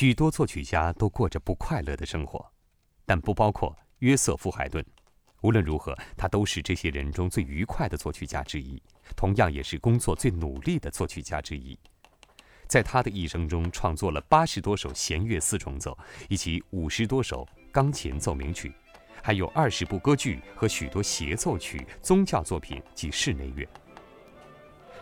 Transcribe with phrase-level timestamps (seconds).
[0.00, 2.48] 许多作曲家都过着不快乐的生活，
[3.04, 4.84] 但不包括约瑟夫·海顿。
[5.40, 8.80] 无论如何，他都是这些人中最愉快的作曲家之一，
[9.16, 11.76] 同样也是工作最努力的作曲家之一。
[12.68, 18.72] 在他的一生中，创作了八十多首弦乐四重奏，以及五十多首钢琴奏鸣曲，
[19.20, 23.68] 还有二十部歌剧和许多协奏曲、宗教作品及室内乐。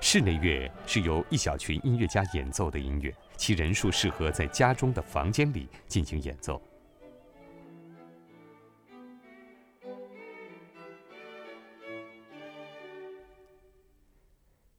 [0.01, 6.61] 室内乐是由一小群音乐家演奏的音乐，其人数适合在家中的房间里进行演奏。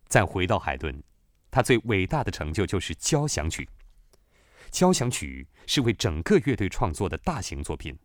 [0.08, 1.04] 再回到海顿，
[1.52, 3.68] 他最伟大的成就就是交响曲。
[4.72, 7.98] 交响曲是为整个乐队创作的大型作品，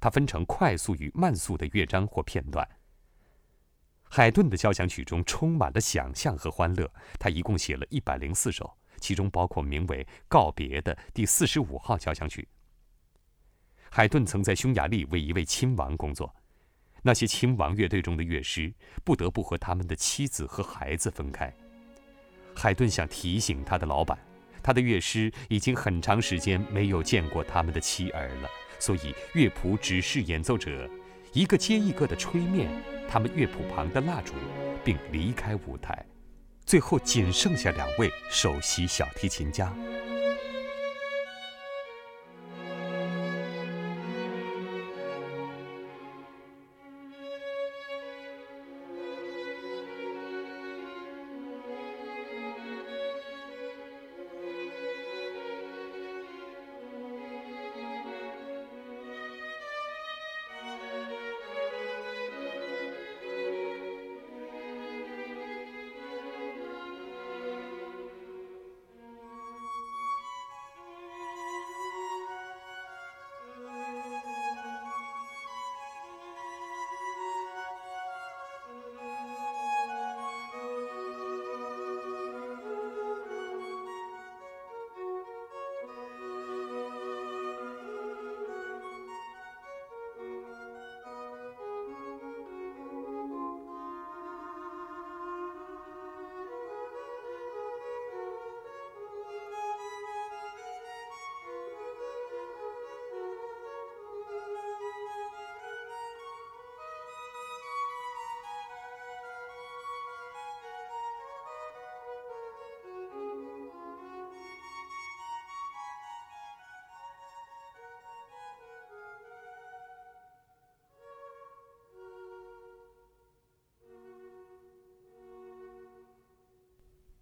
[0.00, 2.66] 它分成快速与慢速的乐章或片段。
[4.08, 12.46] 海顿的交响曲中充满了想象和欢乐，他一共写了一百零四首，其中包括名为《告别》的第四十五号交响曲。
[13.90, 16.34] 海顿曾在匈牙利为一位亲王工作。
[17.02, 21.52] 那些亲王乐队中的乐师不得不和他们的妻子和孩子分开。
[22.54, 24.18] 海顿想提醒他的老板，
[24.60, 28.48] 他的乐师已经很长时间没有见过他们的妻儿了，
[28.80, 30.90] 所以乐谱指示演奏者
[31.32, 32.68] 一个接一个地吹灭
[33.08, 34.34] 他们乐谱旁的蜡烛，
[34.84, 36.04] 并离开舞台。
[36.66, 39.72] 最后仅剩下两位首席小提琴家。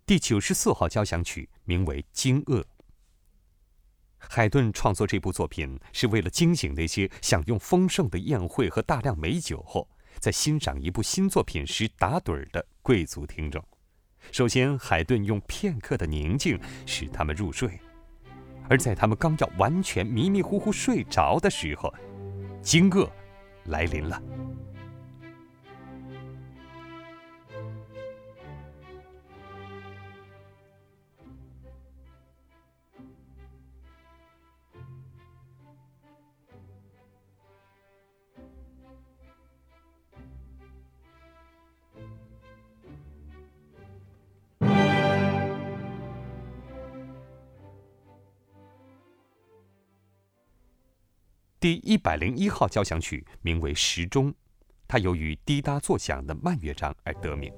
[0.07, 2.61] 第九十四号交响曲名为《惊愕》。
[4.19, 9.89] 海顿创作这部作品是为了惊醒那些享用丰盛的宴会和大量美酒后，
[10.19, 13.65] 在欣赏一部新作品时打盹儿的贵族听众。
[14.31, 17.81] 首先，海顿用片刻的宁静使他们入睡，
[18.69, 21.91] 而在他们刚要完全迷迷糊糊睡着的时候，
[22.61, 23.09] 惊愕
[23.65, 24.23] 来临了。
[51.65, 54.31] 第一百零一号交响曲名为《时钟》，
[54.87, 57.51] 它由于滴答作响的慢乐章而得名。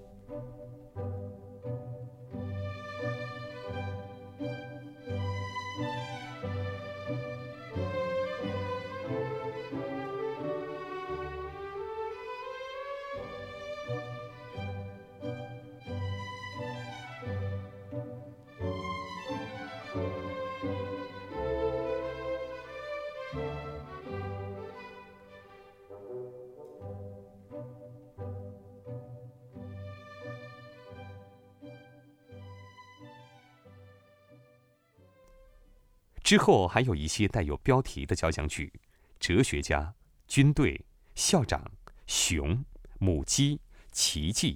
[36.26, 38.72] 之后还有一些带有标题的交响曲，
[39.20, 39.80] 《哲学家》
[40.26, 40.74] 《军队》
[41.14, 41.60] 《校长》
[42.08, 42.48] 《熊》
[42.98, 43.54] 《母鸡》
[43.92, 44.54] 《奇迹》，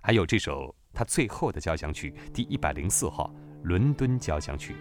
[0.00, 3.30] 还有这首他最后的交响曲第一百零四号
[3.62, 4.72] 《伦敦交响曲》。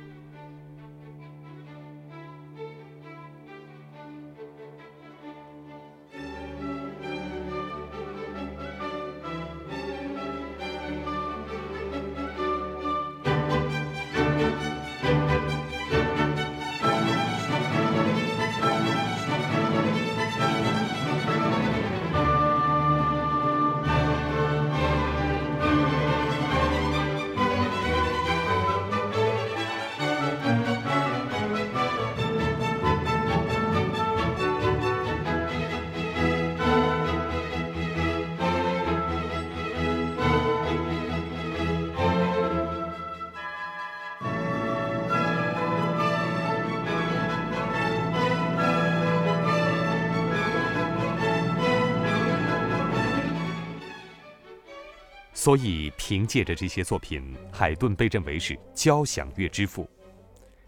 [55.43, 59.85] 所以，凭借着这些作品，海顿被认为是交响乐之父。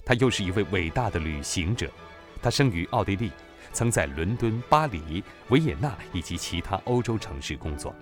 [0.04, 1.90] 他又是一位伟大的旅行者。
[2.42, 3.32] 他生于奥地利，
[3.72, 7.96] 曾在伦敦、巴黎、维也纳以及其他欧洲城市工作。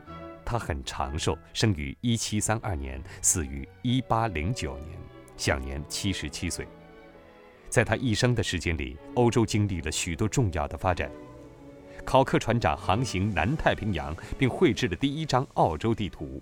[0.43, 4.97] 他很长寿，生于1732年，死于1809年，
[5.37, 6.67] 享年77岁。
[7.69, 11.11] 在他一生的时间里，欧洲经历了许多重要的发展。
[12.03, 16.41] 考克船长航行南太平洋，并绘制了第一张澳洲地图。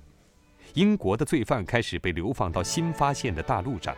[0.74, 3.96] 英国的罪犯开始被流放到新发现的大陆上。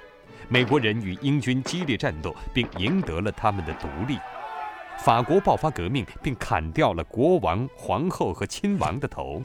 [0.50, 4.18] 美国人与英军激烈战斗，并赢得了他们的独立。
[5.00, 9.42] 法国爆发革命，并砍掉了国王、皇后和亲王的头。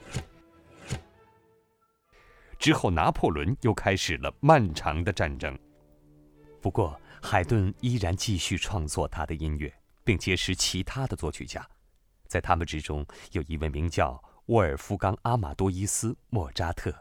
[2.58, 5.56] 之后，拿破仑又开始了漫长的战争。
[6.60, 9.72] 不过，海顿依然继续创作他的音乐，
[10.02, 11.66] 并结识其他的作曲家。
[12.26, 16.92] 在他们之中，有一位名叫沃尔夫冈·阿马多伊斯·莫扎特。